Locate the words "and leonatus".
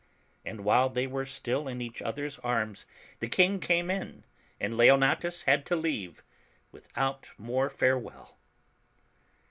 4.59-5.43